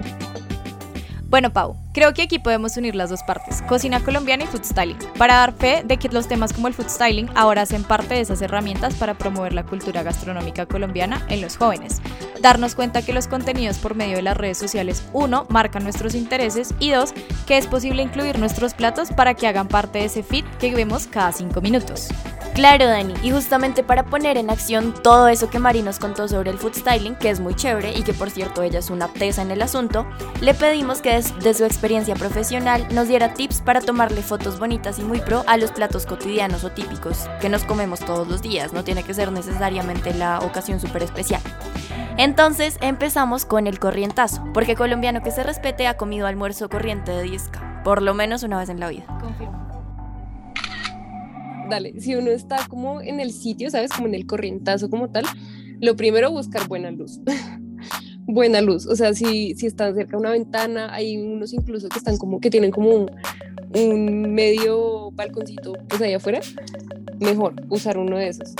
Bueno, 1.28 1.52
Pau, 1.52 1.76
creo 1.92 2.14
que 2.14 2.22
aquí 2.22 2.38
podemos 2.38 2.78
unir 2.78 2.94
las 2.94 3.10
dos 3.10 3.22
partes, 3.22 3.60
cocina 3.68 4.00
colombiana 4.00 4.44
y 4.44 4.46
food 4.46 4.64
styling, 4.64 4.96
para 5.18 5.34
dar 5.34 5.52
fe 5.52 5.82
de 5.84 5.98
que 5.98 6.08
los 6.08 6.26
temas 6.26 6.54
como 6.54 6.68
el 6.68 6.74
food 6.74 6.88
styling 6.88 7.28
ahora 7.34 7.62
hacen 7.62 7.84
parte 7.84 8.14
de 8.14 8.22
esas 8.22 8.40
herramientas 8.40 8.94
para 8.94 9.12
promover 9.12 9.52
la 9.52 9.66
cultura 9.66 10.02
gastronómica 10.02 10.64
colombiana 10.64 11.22
en 11.28 11.42
los 11.42 11.58
jóvenes. 11.58 12.00
Darnos 12.40 12.74
cuenta 12.74 13.02
que 13.02 13.12
los 13.12 13.28
contenidos 13.28 13.76
por 13.76 13.94
medio 13.94 14.16
de 14.16 14.22
las 14.22 14.38
redes 14.38 14.56
sociales, 14.56 15.04
uno, 15.12 15.44
marcan 15.50 15.82
nuestros 15.82 16.14
intereses 16.14 16.74
y 16.80 16.92
dos, 16.92 17.12
que 17.46 17.58
es 17.58 17.66
posible 17.66 18.02
incluir 18.02 18.38
nuestros 18.38 18.72
platos 18.72 19.10
para 19.10 19.34
que 19.34 19.46
hagan 19.46 19.68
parte 19.68 19.98
de 19.98 20.06
ese 20.06 20.22
feed 20.22 20.46
que 20.58 20.74
vemos 20.74 21.08
cada 21.08 21.32
cinco 21.32 21.60
minutos. 21.60 22.08
Claro, 22.58 22.86
Dani, 22.86 23.14
y 23.22 23.30
justamente 23.30 23.84
para 23.84 24.06
poner 24.06 24.36
en 24.36 24.50
acción 24.50 24.92
todo 25.04 25.28
eso 25.28 25.48
que 25.48 25.60
Mari 25.60 25.82
nos 25.82 26.00
contó 26.00 26.26
sobre 26.26 26.50
el 26.50 26.58
food 26.58 26.74
styling, 26.74 27.14
que 27.14 27.30
es 27.30 27.38
muy 27.38 27.54
chévere 27.54 27.96
y 27.96 28.02
que 28.02 28.12
por 28.12 28.30
cierto 28.30 28.64
ella 28.64 28.80
es 28.80 28.90
una 28.90 29.06
tesa 29.06 29.42
en 29.42 29.52
el 29.52 29.62
asunto, 29.62 30.06
le 30.40 30.54
pedimos 30.54 31.00
que 31.00 31.10
desde 31.24 31.54
su 31.54 31.64
experiencia 31.64 32.14
profesional 32.14 32.86
nos 32.92 33.08
diera 33.08 33.34
tips 33.34 33.60
para 33.60 33.80
tomarle 33.80 34.22
fotos 34.22 34.58
bonitas 34.58 34.98
y 34.98 35.02
muy 35.02 35.20
pro 35.20 35.44
a 35.46 35.56
los 35.56 35.72
platos 35.72 36.06
cotidianos 36.06 36.64
o 36.64 36.70
típicos 36.70 37.26
que 37.40 37.48
nos 37.48 37.64
comemos 37.64 38.00
todos 38.00 38.28
los 38.28 38.42
días, 38.42 38.72
no 38.72 38.84
tiene 38.84 39.02
que 39.02 39.14
ser 39.14 39.32
necesariamente 39.32 40.14
la 40.14 40.40
ocasión 40.40 40.80
súper 40.80 41.02
especial. 41.02 41.42
Entonces 42.16 42.78
empezamos 42.80 43.44
con 43.44 43.66
el 43.66 43.78
corrientazo, 43.78 44.44
porque 44.54 44.74
colombiano 44.74 45.22
que 45.22 45.30
se 45.30 45.42
respete 45.42 45.86
ha 45.86 45.96
comido 45.96 46.26
almuerzo 46.26 46.68
corriente 46.68 47.12
de 47.12 47.22
disca, 47.22 47.82
por 47.84 48.02
lo 48.02 48.14
menos 48.14 48.42
una 48.42 48.58
vez 48.58 48.68
en 48.68 48.80
la 48.80 48.88
vida. 48.88 49.06
Confirmo 49.20 49.68
dale, 51.68 52.00
si 52.00 52.14
uno 52.14 52.30
está 52.30 52.66
como 52.68 53.00
en 53.00 53.20
el 53.20 53.32
sitio, 53.32 53.70
¿sabes? 53.70 53.92
Como 53.92 54.08
en 54.08 54.14
el 54.14 54.26
corrientazo 54.26 54.90
como 54.90 55.10
tal, 55.10 55.24
lo 55.80 55.96
primero 55.96 56.30
buscar 56.30 56.66
buena 56.66 56.90
luz. 56.90 57.20
buena 58.28 58.60
luz, 58.60 58.86
o 58.86 58.94
sea, 58.94 59.14
si, 59.14 59.54
si 59.54 59.66
están 59.66 59.94
cerca 59.94 60.12
de 60.12 60.16
una 60.18 60.30
ventana, 60.30 60.94
hay 60.94 61.16
unos 61.16 61.52
incluso 61.54 61.88
que 61.88 61.98
están 61.98 62.18
como, 62.18 62.40
que 62.40 62.50
tienen 62.50 62.70
como 62.70 62.90
un, 62.90 63.10
un 63.74 64.34
medio 64.34 65.10
balconcito 65.12 65.72
pues 65.88 66.00
ahí 66.02 66.12
afuera, 66.12 66.40
mejor 67.18 67.54
usar 67.70 67.98
uno 67.98 68.18
de 68.18 68.28
esos. 68.28 68.54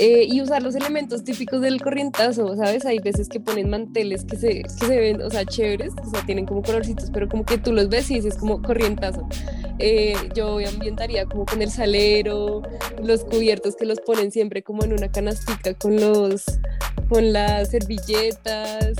Eh, 0.00 0.28
y 0.30 0.40
usar 0.40 0.62
los 0.62 0.76
elementos 0.76 1.24
típicos 1.24 1.60
del 1.60 1.82
corrientazo, 1.82 2.54
¿sabes? 2.54 2.86
Hay 2.86 3.00
veces 3.00 3.28
que 3.28 3.40
ponen 3.40 3.68
manteles 3.68 4.24
que 4.24 4.36
se, 4.36 4.62
que 4.62 4.68
se 4.68 4.96
ven, 4.96 5.20
o 5.20 5.28
sea, 5.28 5.44
chéveres, 5.44 5.92
o 6.00 6.08
sea, 6.08 6.24
tienen 6.24 6.46
como 6.46 6.62
colorcitos, 6.62 7.10
pero 7.10 7.28
como 7.28 7.44
que 7.44 7.58
tú 7.58 7.72
los 7.72 7.88
ves 7.88 8.08
y 8.12 8.14
dices 8.14 8.36
como 8.36 8.62
corrientazo. 8.62 9.28
Eh, 9.80 10.14
yo 10.36 10.58
ambientaría 10.58 11.26
como 11.26 11.44
con 11.46 11.62
el 11.62 11.70
salero, 11.72 12.62
los 13.02 13.24
cubiertos 13.24 13.74
que 13.74 13.86
los 13.86 13.98
ponen 14.00 14.30
siempre 14.30 14.62
como 14.62 14.84
en 14.84 14.92
una 14.92 15.10
canastica 15.10 15.74
con 15.74 15.96
los, 15.96 16.44
con 17.08 17.32
las 17.32 17.70
servilletas, 17.70 18.94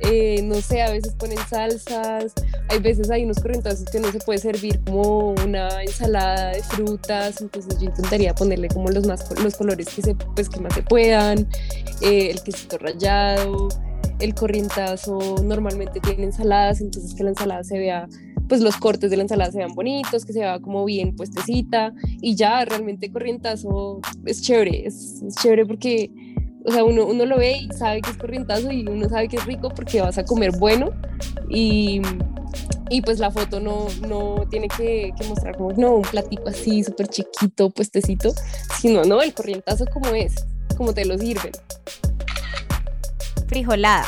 eh, 0.00 0.42
no 0.42 0.56
sé, 0.56 0.82
a 0.82 0.90
veces 0.90 1.14
ponen 1.14 1.38
salsas, 1.48 2.32
hay 2.68 2.78
veces 2.78 3.10
hay 3.10 3.24
unos 3.24 3.40
corrientazos 3.40 3.88
que 3.90 4.00
no 4.00 4.10
se 4.12 4.18
puede 4.18 4.38
servir 4.38 4.80
como 4.84 5.30
una 5.30 5.82
ensalada 5.82 6.50
de 6.50 6.62
frutas, 6.62 7.40
entonces 7.40 7.78
yo 7.78 7.86
intentaría 7.86 8.34
ponerle 8.34 8.68
como 8.68 8.90
los, 8.90 9.06
más, 9.06 9.26
los 9.42 9.56
colores 9.56 9.88
que, 9.88 10.02
se, 10.02 10.14
pues, 10.14 10.48
que 10.48 10.60
más 10.60 10.74
se 10.74 10.82
puedan, 10.82 11.48
eh, 12.02 12.30
el 12.30 12.42
quesito 12.42 12.76
rallado, 12.78 13.68
el 14.20 14.34
corrientazo 14.34 15.36
normalmente 15.42 16.00
tiene 16.00 16.24
ensaladas, 16.24 16.80
entonces 16.80 17.14
que 17.14 17.24
la 17.24 17.30
ensalada 17.30 17.64
se 17.64 17.78
vea 17.78 18.08
pues 18.48 18.60
los 18.60 18.76
cortes 18.76 19.10
de 19.10 19.16
la 19.16 19.22
ensalada 19.22 19.50
sean 19.50 19.74
bonitos, 19.74 20.24
que 20.24 20.32
se 20.32 20.40
vea 20.40 20.60
como 20.60 20.84
bien 20.84 21.16
puestecita. 21.16 21.94
Y 22.20 22.34
ya 22.34 22.64
realmente 22.64 23.10
corrientazo 23.10 24.00
es 24.26 24.42
chévere, 24.42 24.86
es, 24.86 25.22
chévere 25.40 25.66
porque 25.66 26.10
o 26.64 26.72
sea, 26.72 26.82
uno, 26.82 27.04
uno 27.04 27.26
lo 27.26 27.36
ve 27.36 27.58
y 27.58 27.68
sabe 27.74 28.00
que 28.00 28.10
es 28.10 28.16
corrientazo 28.16 28.72
y 28.72 28.86
uno 28.86 29.08
sabe 29.08 29.28
que 29.28 29.36
es 29.36 29.44
rico 29.44 29.68
porque 29.68 30.00
vas 30.00 30.16
a 30.16 30.24
comer 30.24 30.52
bueno 30.58 30.90
y, 31.50 32.00
y 32.88 33.02
pues 33.02 33.18
la 33.18 33.30
foto 33.30 33.60
no, 33.60 33.86
no 34.08 34.46
tiene 34.48 34.68
que, 34.68 35.12
que 35.18 35.28
mostrar 35.28 35.56
como, 35.56 35.72
no, 35.72 35.96
un 35.96 36.02
platico 36.02 36.48
así 36.48 36.82
súper 36.82 37.08
chiquito, 37.08 37.70
puestecito, 37.70 38.32
sino, 38.80 39.04
no, 39.04 39.20
el 39.20 39.34
corrientazo 39.34 39.84
como 39.92 40.14
es, 40.14 40.34
como 40.76 40.94
te 40.94 41.04
lo 41.04 41.18
sirven. 41.18 41.52
Frijolada. 43.46 44.06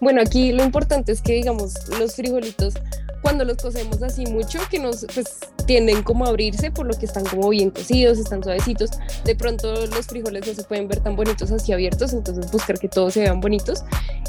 Bueno, 0.00 0.20
aquí 0.20 0.52
lo 0.52 0.64
importante 0.64 1.12
es 1.12 1.22
que, 1.22 1.34
digamos, 1.34 1.88
los 1.98 2.16
frijolitos 2.16 2.74
cuando 3.26 3.44
los 3.44 3.56
cocemos 3.56 4.00
así 4.04 4.24
mucho, 4.26 4.60
que 4.70 4.78
nos 4.78 5.04
pues 5.12 5.40
tienden 5.66 6.04
como 6.04 6.26
a 6.26 6.28
abrirse 6.28 6.70
por 6.70 6.86
lo 6.86 6.96
que 6.96 7.06
están 7.06 7.24
como 7.24 7.48
bien 7.48 7.70
cocidos, 7.70 8.18
están 8.18 8.40
suavecitos. 8.40 8.90
De 9.24 9.34
pronto 9.34 9.84
los 9.86 10.06
frijoles 10.06 10.46
no 10.46 10.54
se 10.54 10.62
pueden 10.62 10.86
ver 10.86 11.00
tan 11.00 11.16
bonitos 11.16 11.50
así 11.50 11.72
abiertos, 11.72 12.12
entonces 12.12 12.48
buscar 12.52 12.78
que 12.78 12.86
todos 12.86 13.14
se 13.14 13.22
vean 13.22 13.40
bonitos 13.40 13.82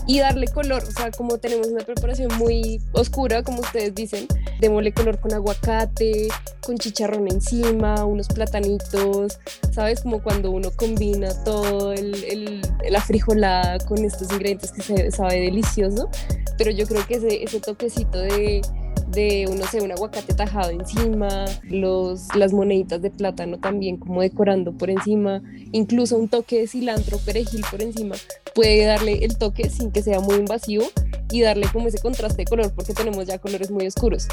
y 0.08 0.18
darle 0.18 0.48
color. 0.48 0.82
O 0.82 0.90
sea, 0.92 1.12
como 1.12 1.38
tenemos 1.38 1.68
una 1.68 1.84
preparación 1.84 2.36
muy 2.40 2.82
oscura, 2.94 3.44
como 3.44 3.60
ustedes 3.60 3.94
dicen, 3.94 4.26
démosle 4.62 4.92
color 4.92 5.20
con 5.20 5.32
aguacate, 5.32 6.30
con 6.66 6.80
chicharrón 6.80 7.28
encima, 7.28 8.04
unos 8.04 8.28
platanitos, 8.30 9.38
¿sabes? 9.72 10.02
Como 10.02 10.24
cuando 10.24 10.50
uno 10.50 10.72
combina 10.76 11.30
todo 11.44 11.94
el, 11.94 12.16
el, 12.24 12.62
la 12.90 13.02
frijolada 13.02 13.78
con 13.78 14.04
estos 14.04 14.32
ingredientes 14.32 14.72
que 14.72 14.82
se 14.82 15.12
sabe 15.12 15.42
delicioso. 15.42 16.10
Pero 16.58 16.72
yo 16.72 16.88
creo 16.88 17.06
que 17.06 17.18
ese, 17.18 17.44
ese 17.44 17.60
toquecito 17.60 18.18
de 18.18 18.64
de, 19.12 19.46
no 19.58 19.66
sé, 19.68 19.82
un 19.82 19.92
aguacate 19.92 20.34
tajado 20.34 20.70
encima, 20.72 21.46
los, 21.64 22.36
las 22.36 22.54
moneditas 22.54 23.02
de 23.02 23.10
plátano 23.10 23.58
también 23.58 23.98
como 23.98 24.22
decorando 24.22 24.74
por 24.74 24.90
encima, 24.90 25.42
incluso 25.72 26.18
un 26.18 26.28
toque 26.28 26.60
de 26.60 26.68
cilantro, 26.68 27.18
perejil 27.20 27.64
por 27.70 27.82
encima, 27.82 28.16
puede 28.54 28.86
darle 28.86 29.24
el 29.24 29.38
toque 29.38 29.70
sin 29.70 29.92
que 29.92 30.02
sea 30.02 30.20
muy 30.20 30.36
invasivo 30.36 30.86
y 31.32 31.42
darle 31.42 31.68
como 31.72 31.88
ese 31.88 32.00
contraste 32.00 32.44
de 32.44 32.46
color 32.46 32.74
porque 32.74 32.94
tenemos 32.94 33.26
ya 33.26 33.38
colores 33.40 33.72
muy 33.72 33.88
oscuros. 33.88 34.28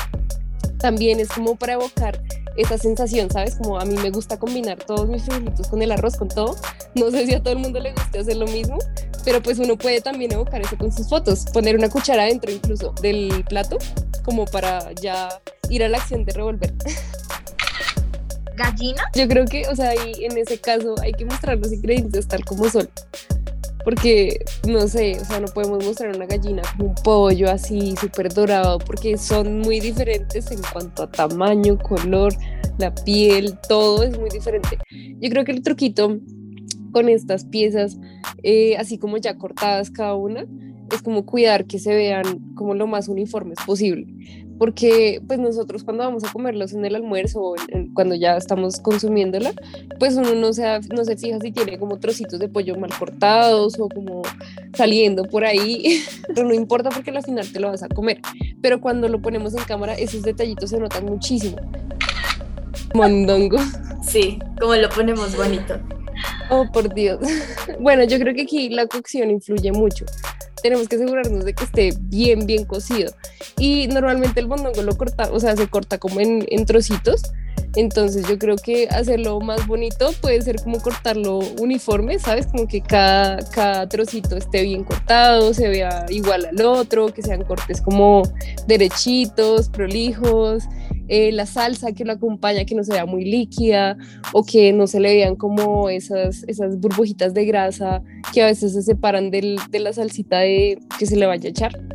También 0.79 1.21
es 1.21 1.29
como 1.29 1.57
para 1.57 1.75
evocar 1.75 2.21
esa 2.57 2.79
sensación, 2.79 3.31
¿sabes? 3.31 3.57
Como 3.57 3.79
a 3.79 3.85
mí 3.85 3.97
me 3.97 4.11
gusta 4.11 4.39
combinar 4.39 4.79
todos 4.85 5.09
mis 5.09 5.23
frijolitos 5.25 5.69
con 5.69 5.83
el 5.83 5.93
arroz, 5.93 6.17
con 6.17 6.29
todo. 6.29 6.57
No 6.95 7.11
sé 7.11 7.27
si 7.27 7.35
a 7.35 7.43
todo 7.43 7.55
el 7.55 7.61
mundo 7.61 7.81
le 7.81 7.93
guste 7.93 8.19
hacer 8.19 8.37
lo 8.37 8.47
mismo, 8.47 8.79
pero 9.25 9.43
pues 9.43 9.59
uno 9.59 9.77
puede 9.77 10.01
también 10.01 10.33
evocar 10.33 10.61
eso 10.61 10.77
con 10.77 10.93
sus 10.93 11.09
fotos, 11.09 11.47
poner 11.53 11.77
una 11.77 11.89
cuchara 11.89 12.25
dentro 12.25 12.53
incluso 12.53 12.93
del 13.01 13.45
plato, 13.49 13.79
como 14.25 14.45
para 14.47 14.93
ya 14.93 15.29
ir 15.69 15.85
a 15.85 15.89
la 15.89 15.99
acción 15.99 16.25
de 16.25 16.33
revolver. 16.33 16.73
¿Gallina? 18.57 19.03
Yo 19.15 19.29
creo 19.29 19.45
que, 19.47 19.67
o 19.69 19.75
sea, 19.75 19.91
ahí, 19.91 20.13
en 20.21 20.39
ese 20.39 20.59
caso 20.59 20.95
hay 21.03 21.13
que 21.13 21.25
mostrar 21.25 21.59
los 21.59 21.73
ingredientes 21.73 22.29
tal 22.29 22.45
como 22.45 22.69
son. 22.69 22.89
Porque, 23.85 24.43
no 24.67 24.89
sé, 24.89 25.19
o 25.21 25.25
sea, 25.25 25.41
no 25.41 25.49
podemos 25.49 25.85
mostrar 25.85 26.17
una 26.17 26.25
gallina 26.25 26.63
como 26.77 26.89
un 26.91 26.95
pollo 26.95 27.51
así 27.51 27.95
súper 28.01 28.33
dorado, 28.33 28.79
porque 28.79 29.19
son 29.19 29.59
muy 29.59 29.79
diferentes 29.79 30.51
en 30.51 30.61
cuanto 30.73 31.03
a 31.03 31.11
tamaño, 31.11 31.79
color, 31.79 32.33
la 32.79 32.95
piel, 32.95 33.59
todo 33.69 34.05
es 34.05 34.19
muy 34.19 34.31
diferente. 34.31 34.79
Yo 34.91 35.29
creo 35.29 35.45
que 35.45 35.53
el 35.53 35.63
truquito 35.63 36.19
con 36.93 37.09
estas 37.11 37.45
piezas, 37.45 37.99
eh, 38.43 38.77
así 38.79 38.97
como 38.97 39.19
ya 39.19 39.37
cortadas 39.37 39.91
cada 39.91 40.15
una, 40.15 40.47
es 40.93 41.03
como 41.03 41.25
cuidar 41.27 41.67
que 41.67 41.79
se 41.79 41.95
vean 41.95 42.41
como 42.55 42.75
lo 42.75 42.87
más 42.87 43.09
uniformes 43.09 43.59
posible. 43.67 44.07
Porque 44.59 45.21
pues 45.27 45.41
nosotros 45.41 45.83
cuando 45.83 46.05
vamos 46.05 46.23
a 46.23 46.33
comerlos 46.33 46.73
en 46.75 46.85
el 46.85 46.95
almuerzo 46.95 47.41
o 47.43 47.55
cuando 47.93 48.15
ya 48.15 48.37
estamos 48.37 48.79
consumiéndola, 48.81 49.53
pues 49.99 50.15
uno 50.15 50.35
no 50.35 50.53
se, 50.53 50.81
no 50.95 51.05
se 51.05 51.17
fija 51.17 51.41
si 51.41 51.51
tiene 51.51 51.79
como 51.79 51.99
trocitos 51.99 52.39
de 52.39 52.49
pollo 52.49 52.77
mal 52.77 52.91
cortados 52.97 53.79
o 53.81 53.89
como 53.89 54.23
saliendo 54.75 55.25
por 55.25 55.45
ahí, 55.45 56.03
pero 56.35 56.47
no 56.47 56.55
importa 56.55 56.91
porque 56.91 57.11
al 57.11 57.23
final 57.23 57.51
te 57.51 57.59
lo 57.59 57.71
vas 57.71 57.83
a 57.83 57.89
comer. 57.89 58.21
Pero 58.63 58.81
cuando 58.81 59.09
lo 59.09 59.21
ponemos 59.21 59.55
en 59.55 59.65
cámara, 59.65 59.95
esos 59.95 60.23
detallitos 60.23 60.71
se 60.71 60.79
notan 60.79 61.05
muchísimo. 61.05 61.57
Mondongo. 62.95 63.59
Sí, 64.03 64.39
como 64.61 64.77
lo 64.77 64.89
ponemos 64.89 65.37
bonito. 65.37 65.81
Oh, 66.51 66.67
por 66.73 66.93
Dios. 66.95 67.19
Bueno, 67.81 68.05
yo 68.05 68.19
creo 68.19 68.35
que 68.35 68.43
aquí 68.43 68.69
la 68.69 68.87
cocción 68.87 69.31
influye 69.31 69.73
mucho. 69.73 70.05
Tenemos 70.65 70.89
que 70.89 70.97
asegurarnos 70.97 71.45
de 71.45 71.53
que 71.53 71.65
esté 71.65 71.93
bien, 72.01 72.47
bien 72.47 72.65
cocido. 72.65 73.13
Y 73.59 73.87
normalmente 73.89 74.41
el 74.41 74.49
mondongo 74.49 74.81
lo 74.81 74.97
corta, 74.97 75.29
o 75.31 75.39
sea, 75.39 75.55
se 75.57 75.69
corta 75.69 75.99
como 75.99 76.21
en, 76.21 76.47
en 76.49 76.65
trocitos. 76.65 77.21
Entonces 77.77 78.27
yo 78.27 78.39
creo 78.39 78.57
que 78.57 78.89
hacerlo 78.89 79.41
más 79.41 79.67
bonito 79.67 80.13
puede 80.23 80.41
ser 80.41 80.63
como 80.63 80.81
cortarlo 80.81 81.41
uniforme, 81.61 82.19
¿sabes? 82.19 82.47
Como 82.47 82.67
que 82.67 82.81
cada, 82.81 83.39
cada 83.51 83.87
trocito 83.91 84.39
esté 84.39 84.63
bien 84.63 84.85
cortado, 84.85 85.53
se 85.53 85.69
vea 85.69 86.07
igual 86.09 86.47
al 86.47 86.65
otro, 86.65 87.09
que 87.09 87.21
sean 87.21 87.45
cortes 87.45 87.83
como 87.83 88.23
derechitos, 88.67 89.69
prolijos 89.69 90.65
eh, 91.09 91.33
la 91.33 91.47
salsa 91.47 91.93
que 91.93 92.05
lo 92.05 92.13
acompaña 92.13 92.65
que 92.65 92.75
no 92.75 92.85
se 92.85 92.93
vea 92.93 93.07
muy 93.07 93.25
líquida 93.25 93.97
o 94.33 94.45
que 94.45 94.73
no 94.73 94.87
se 94.87 95.01
le 95.01 95.15
vean 95.15 95.37
como 95.37 95.89
esas, 95.91 96.45
esas 96.49 96.79
burbujitas 96.79 97.35
de 97.35 97.45
grasa 97.45 98.03
que 98.33 98.43
a 98.43 98.47
veces 98.47 98.73
se 98.73 98.83
separan 98.83 99.31
del, 99.31 99.59
de 99.71 99.81
la 99.81 99.93
salsita 99.93 100.41
de, 100.41 100.79
que 100.99 101.07
se 101.07 101.17
le 101.17 101.27
vaya 101.27 101.49
a 101.49 101.51
echar 101.51 101.94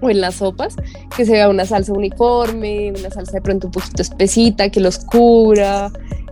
o 0.00 0.10
en 0.10 0.20
las 0.20 0.36
sopas, 0.36 0.76
que 1.16 1.24
se 1.24 1.32
vea 1.32 1.48
una 1.48 1.64
salsa 1.64 1.92
uniforme, 1.92 2.92
una 2.96 3.10
salsa 3.10 3.32
de 3.32 3.42
pronto 3.42 3.68
un 3.68 3.72
poquito 3.72 4.02
espesita, 4.02 4.70
que 4.70 4.80
los 4.80 4.98
cubra, 4.98 5.90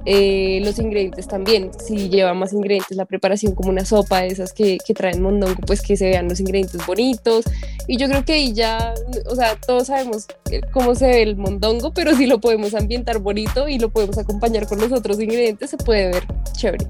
eh, 0.09 0.61
los 0.65 0.79
ingredientes 0.79 1.27
también, 1.27 1.73
si 1.85 2.09
lleva 2.09 2.33
más 2.33 2.53
ingredientes, 2.53 2.97
la 2.97 3.07
preparación 3.07 3.57
como 3.57 3.71
una 3.71 3.85
sopa 3.85 4.21
de 4.21 4.29
esas 4.29 4.53
que, 4.53 4.79
que 4.87 4.95
traen 4.95 5.21
mondongo, 5.21 5.61
pues 5.67 5.83
que 5.83 5.97
se 5.97 6.09
vean 6.09 6.29
los 6.29 6.39
ingredientes 6.39 6.87
bonitos. 6.87 7.45
Y 7.89 7.97
yo 7.97 8.09
creo 8.09 8.25
que 8.25 8.35
ahí 8.35 8.53
ya, 8.53 8.95
o 9.29 9.35
sea, 9.35 9.57
todos 9.67 9.89
sabemos 9.89 10.27
cómo 10.73 10.95
se 10.95 11.09
ve 11.09 11.23
el 11.23 11.37
mondongo, 11.37 11.93
pero 11.93 12.15
si 12.15 12.27
lo 12.27 12.41
podemos 12.41 12.75
ambientar 12.75 13.19
bonito 13.19 13.69
y 13.69 13.81
lo 13.81 13.91
podemos 13.91 14.17
acompañar 14.17 14.69
con 14.69 14.79
los 14.79 14.93
otros 14.93 15.21
ingredientes, 15.21 15.71
se 15.71 15.77
puede 15.77 16.07
ver 16.13 16.23
chévere. 16.53 16.87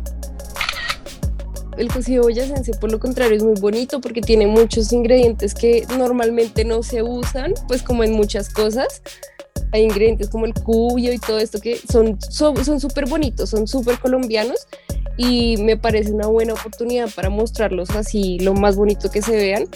El 1.76 1.92
cocido 1.92 2.22
boyacense, 2.22 2.72
por 2.74 2.90
lo 2.90 2.98
contrario, 2.98 3.36
es 3.36 3.44
muy 3.44 3.60
bonito 3.60 4.00
porque 4.00 4.20
tiene 4.20 4.46
muchos 4.46 4.92
ingredientes 4.92 5.54
que 5.54 5.86
normalmente 5.98 6.64
no 6.64 6.82
se 6.82 7.02
usan, 7.02 7.54
pues 7.68 7.82
como 7.82 8.02
en 8.04 8.12
muchas 8.12 8.48
cosas. 8.48 9.02
Hay 9.72 9.82
ingredientes 9.82 10.30
como 10.30 10.46
el 10.46 10.54
cubio 10.54 11.12
y 11.12 11.18
todo 11.18 11.38
esto 11.38 11.60
que 11.60 11.78
son 11.90 12.18
son 12.30 12.80
súper 12.80 13.06
bonitos, 13.06 13.50
son 13.50 13.66
súper 13.66 13.98
colombianos 13.98 14.66
y 15.16 15.56
me 15.58 15.76
parece 15.76 16.12
una 16.12 16.26
buena 16.26 16.54
oportunidad 16.54 17.10
para 17.14 17.30
mostrarlos 17.30 17.90
así 17.90 18.38
lo 18.38 18.54
más 18.54 18.76
bonito 18.76 19.10
que 19.10 19.22
se 19.22 19.32
vean 19.32 19.66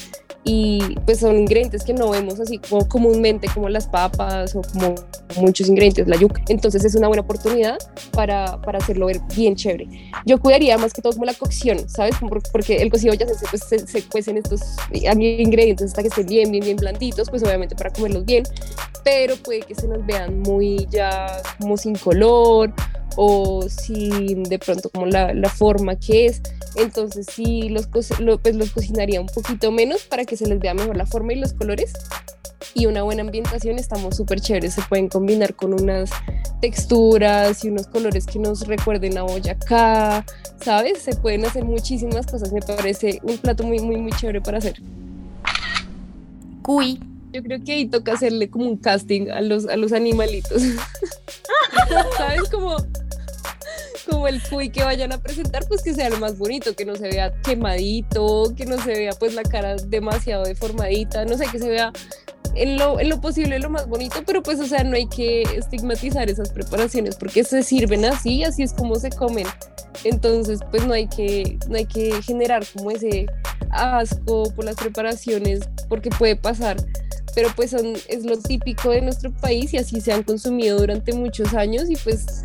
y 0.43 0.97
pues 1.05 1.21
son 1.21 1.39
ingredientes 1.39 1.85
que 1.85 1.93
no 1.93 2.11
vemos 2.11 2.41
así 2.41 2.59
como 2.59 2.89
comúnmente 2.89 3.49
como 3.53 3.69
las 3.69 3.87
papas 3.87 4.55
o 4.57 4.63
como 4.63 4.95
muchos 5.37 5.69
ingredientes, 5.69 6.09
la 6.09 6.17
yuca. 6.17 6.43
Entonces 6.49 6.85
es 6.85 6.95
una 6.95 7.09
buena 7.09 7.23
oportunidad 7.23 7.79
para, 8.13 8.61
para 8.63 8.79
hacerlo 8.79 9.07
ver 9.07 9.21
bien 9.37 9.55
chévere. 9.55 9.87
Yo 10.25 10.41
cuidaría 10.41 10.79
más 10.79 10.93
que 10.93 11.03
todo 11.03 11.13
como 11.13 11.27
la 11.27 11.35
cocción, 11.35 11.89
¿sabes? 11.89 12.17
Porque 12.53 12.77
el 12.77 12.91
cocido 12.91 13.13
ya 13.15 13.27
se, 13.27 13.47
pues, 13.49 13.65
se, 13.65 13.87
se 13.87 14.03
cuecen 14.05 14.39
estos 14.39 14.63
ingredientes 14.93 15.89
hasta 15.89 16.03
que 16.03 16.09
estén 16.09 16.27
bien, 16.27 16.51
bien, 16.51 16.65
bien 16.65 16.77
blanditos, 16.77 17.29
pues 17.29 17.43
obviamente 17.43 17.77
para 17.77 17.91
comerlos 17.91 18.25
bien, 18.25 18.45
pero 19.05 19.37
puede 19.37 19.61
que 19.61 19.75
se 19.75 19.89
nos 19.89 20.05
vean 20.07 20.41
muy 20.41 20.87
ya 20.91 21.43
como 21.59 21.77
sin 21.77 21.97
color 21.97 22.73
o 23.17 23.63
sin 23.69 24.45
de 24.45 24.59
pronto 24.59 24.89
como 24.91 25.07
la, 25.07 25.35
la 25.35 25.49
forma 25.49 25.97
que 25.97 26.27
es. 26.27 26.43
Entonces 26.77 27.27
sí, 27.31 27.69
los, 27.69 27.87
pues 27.87 28.11
los 28.21 28.41
cocinaría 28.71 29.21
un 29.21 29.27
poquito 29.27 29.73
menos 29.73 30.03
para 30.03 30.25
que 30.31 30.37
se 30.37 30.47
les 30.47 30.61
vea 30.61 30.75
mejor 30.75 30.97
la 30.97 31.07
forma 31.07 31.33
y 31.33 31.37
los 31.37 31.53
colores. 31.53 31.93
Y 32.73 32.87
una 32.87 33.03
buena 33.03 33.23
ambientación, 33.23 33.81
estamos 33.81 34.17
súper 34.17 34.41
chéveres, 34.41 34.75
se 34.75 34.83
pueden 34.83 35.09
combinar 35.09 35.57
con 35.57 35.75
unas 35.75 36.11
texturas 36.61 37.65
y 37.65 37.69
unos 37.69 37.89
colores 37.89 38.27
que 38.27 38.39
nos 38.39 38.65
recuerden 38.69 39.19
a 39.19 39.23
Boyacá, 39.23 40.25
¿sabes? 40.65 41.03
Se 41.03 41.17
pueden 41.17 41.45
hacer 41.45 41.65
muchísimas 41.65 42.27
cosas, 42.27 42.53
me 42.53 42.61
parece 42.61 43.19
un 43.25 43.39
plato 43.39 43.65
muy, 43.65 43.81
muy, 43.81 43.97
muy 43.97 44.13
chévere 44.13 44.41
para 44.41 44.59
hacer. 44.59 44.81
Cuy. 46.63 47.01
Yo 47.33 47.43
creo 47.43 47.63
que 47.65 47.73
ahí 47.73 47.87
toca 47.87 48.13
hacerle 48.13 48.51
como 48.51 48.67
un 48.67 48.77
casting 48.77 49.31
a 49.31 49.41
los, 49.41 49.67
a 49.67 49.77
los 49.77 49.93
animalitos. 49.93 50.63
¿Sabes? 52.17 52.49
Como 52.51 52.77
como 54.03 54.29
el 54.29 54.43
cuy 54.43 54.71
que 54.71 54.83
vayan 54.83 55.13
a 55.13 55.19
presentar, 55.19 55.65
pues 55.67 55.83
que 55.83 55.95
sea 55.95 56.11
lo 56.11 56.19
más 56.19 56.39
bonito, 56.39 56.75
que 56.75 56.85
no 56.85 56.97
se 56.97 57.09
vea 57.09 57.33
quemadito, 57.43 58.53
que 58.57 58.67
no 58.67 58.79
se 58.83 58.93
vea 58.93 59.13
pues 59.13 59.35
la 59.35 59.43
cara 59.43 59.77
demasiado 59.77 60.45
deformadita, 60.45 61.25
no 61.25 61.37
sé, 61.37 61.47
que 61.51 61.59
se 61.59 61.69
vea 61.69 61.93
en 62.55 62.79
lo, 62.79 62.99
en 62.99 63.09
lo 63.09 63.21
posible 63.21 63.59
lo 63.59 63.71
más 63.71 63.87
bonito, 63.87 64.23
pero 64.27 64.43
pues 64.43 64.59
o 64.61 64.67
sea, 64.67 64.83
no 64.85 64.97
hay 64.97 65.07
que 65.07 65.43
estigmatizar 65.43 66.29
esas 66.29 66.51
preparaciones 66.51 67.17
porque 67.17 67.45
se 67.45 67.63
sirven 67.63 68.05
así, 68.05 68.45
así 68.45 68.63
es 68.63 68.73
como 68.73 68.97
se 68.97 69.11
comen. 69.11 69.47
Entonces, 70.05 70.61
pues 70.71 70.87
no 70.87 70.95
hay 70.95 71.09
que, 71.09 71.59
no 71.69 71.77
hay 71.77 71.85
que 71.85 72.23
generar 72.23 72.65
como 72.75 72.91
ese 72.91 73.27
asco 73.71 74.53
por 74.55 74.65
las 74.65 74.77
preparaciones, 74.77 75.61
porque 75.89 76.11
puede 76.11 76.37
pasar 76.37 76.77
pero 77.35 77.49
pues 77.55 77.71
son, 77.71 77.95
es 78.09 78.25
lo 78.25 78.37
típico 78.39 78.91
de 78.91 79.03
nuestro 79.03 79.33
país 79.33 79.73
y 79.75 79.79
así 79.79 80.01
se 80.01 80.13
han 80.13 80.23
consumido 80.23 80.79
durante 80.79 81.13
muchos 81.13 81.55
años 81.55 81.89
y 81.89 81.97
pues 81.97 82.43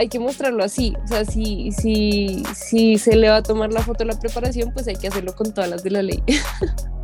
hay 0.00 0.08
que 0.08 0.18
mostrarlo 0.18 0.64
así. 0.64 0.94
O 1.04 1.06
sea, 1.06 1.26
si, 1.26 1.72
si, 1.72 2.42
si 2.54 2.96
se 2.96 3.16
le 3.16 3.28
va 3.28 3.36
a 3.36 3.42
tomar 3.42 3.70
la 3.70 3.82
foto 3.82 4.04
a 4.04 4.06
la 4.06 4.18
preparación, 4.18 4.72
pues 4.72 4.88
hay 4.88 4.96
que 4.96 5.08
hacerlo 5.08 5.34
con 5.36 5.52
todas 5.52 5.68
las 5.68 5.84
de 5.84 5.90
la 5.90 6.02
ley. 6.02 6.22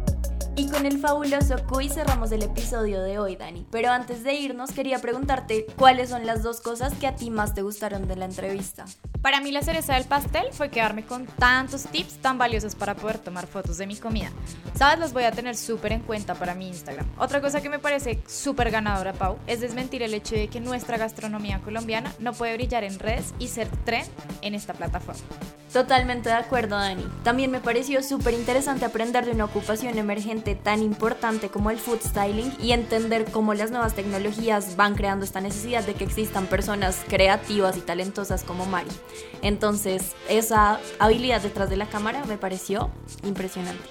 Y 0.59 0.71
con 0.71 0.87
el 0.87 0.99
fabuloso 0.99 1.57
quiz 1.71 1.93
cerramos 1.93 2.33
el 2.33 2.43
episodio 2.43 3.03
de 3.03 3.19
hoy, 3.19 3.37
Dani. 3.37 3.67
Pero 3.71 3.91
antes 3.91 4.25
de 4.25 4.33
irnos, 4.33 4.73
quería 4.73 4.99
preguntarte 5.01 5.67
cuáles 5.77 6.09
son 6.09 6.25
las 6.25 6.43
dos 6.43 6.63
cosas 6.63 6.95
que 6.95 7.07
a 7.07 7.15
ti 7.15 7.29
más 7.29 7.53
te 7.53 7.61
gustaron 7.61 8.09
de 8.09 8.17
la 8.17 8.25
entrevista. 8.25 8.87
Para 9.23 9.41
mí 9.41 9.51
la 9.51 9.63
cereza 9.63 9.95
del 9.95 10.05
pastel 10.05 10.47
fue 10.53 10.71
quedarme 10.71 11.05
con 11.05 11.27
tantos 11.27 11.85
tips 11.85 12.19
tan 12.19 12.39
valiosos 12.39 12.75
para 12.75 12.95
poder 12.95 13.19
tomar 13.19 13.47
fotos 13.47 13.79
de 13.79 13.87
mi 13.87 13.97
comida. 13.97 14.31
Sabes, 14.75 14.99
los 14.99 15.13
voy 15.13 15.25
a 15.25 15.33
tener 15.33 15.57
súper 15.57 15.93
en 15.93 16.01
cuenta 16.01 16.35
para 16.35 16.55
mi 16.55 16.69
Instagram. 16.69 17.07
Otra 17.19 17.41
cosa 17.41 17.61
que 17.61 17.69
me 17.69 17.79
parece 17.79 18.21
súper 18.27 18.71
ganadora, 18.71 19.13
Pau, 19.13 19.39
es 19.47 19.61
desmentir 19.61 20.03
el 20.03 20.15
hecho 20.15 20.35
de 20.35 20.49
que 20.49 20.61
nuestra 20.61 20.97
gastronomía 20.97 21.61
colombiana 21.61 22.13
no 22.19 22.33
puede 22.35 22.55
brillar 22.55 22.85
en 22.85 22.99
redes 22.99 23.35
y 23.39 23.49
ser 23.49 23.69
trend 23.85 24.09
en 24.43 24.55
esta 24.55 24.75
plataforma. 24.75 25.23
Totalmente 25.73 26.29
de 26.29 26.37
acuerdo, 26.37 26.77
Dani. 26.77 27.05
También 27.23 27.51
me 27.51 27.61
pareció 27.61 28.03
súper 28.03 28.35
interesante 28.35 28.85
aprender 28.85 29.27
de 29.27 29.33
una 29.33 29.45
ocupación 29.45 29.99
emergente 29.99 30.55
tan 30.55 30.83
importante 30.83 31.49
como 31.49 31.71
el 31.71 31.79
food 31.79 32.01
styling 32.01 32.53
y 32.63 32.73
entender 32.73 33.25
cómo 33.27 33.53
las 33.53 33.71
nuevas 33.71 33.95
tecnologías 33.95 34.77
van 34.77 34.95
creando 34.95 35.25
esta 35.25 35.41
necesidad 35.41 35.85
de 35.85 35.95
que 35.95 36.05
existan 36.05 36.47
personas 36.47 37.03
creativas 37.09 37.77
y 37.77 37.81
talentosas 37.81 38.43
como 38.43 38.65
Mari. 38.67 38.89
Entonces, 39.43 40.15
esa 40.29 40.81
habilidad 40.99 41.41
detrás 41.41 41.71
de 41.71 41.77
la 41.77 41.87
cámara 41.87 42.25
me 42.25 42.39
pareció 42.39 42.91
impresionante. 43.25 43.89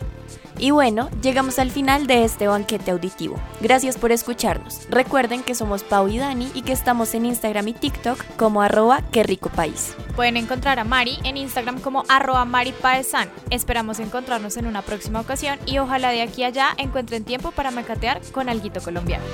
Y 0.58 0.72
bueno, 0.72 1.10
llegamos 1.22 1.60
al 1.60 1.70
final 1.70 2.08
de 2.08 2.24
este 2.24 2.48
banquete 2.48 2.92
auditivo. 2.92 3.36
Gracias 3.60 3.98
por 3.98 4.12
escucharnos. 4.12 4.88
Recuerden 4.90 5.44
que 5.44 5.54
somos 5.54 5.84
Pau 5.84 6.08
y 6.08 6.18
Dani 6.18 6.50
y 6.54 6.62
que 6.62 6.72
estamos 6.72 7.14
en 7.14 7.26
Instagram 7.26 7.68
y 7.68 7.74
TikTok 7.74 8.24
como 8.38 8.62
arroba 8.62 9.02
qué 9.12 9.24
rico 9.24 9.50
país. 9.50 9.96
Pueden 10.16 10.38
encontrar 10.38 10.80
a 10.80 10.86
Mari 10.86 11.18
en 11.24 11.36
Instagram 11.36 11.82
como 11.82 12.04
arroba 12.08 12.46
maripaesan. 12.46 13.30
Esperamos 13.50 14.00
encontrarnos 14.00 14.56
en 14.56 14.68
una 14.68 14.82
próxima 14.82 15.20
ocasión 15.20 15.60
y 15.66 15.80
ojalá 15.80 16.10
de 16.10 16.22
aquí 16.22 16.44
allá 16.44 16.74
encuentren 16.78 17.26
tiempo 17.26 17.52
para 17.52 17.72
mecatear 17.72 18.22
con 18.32 18.48
alguito 18.48 18.82
colombiano. 18.82 19.26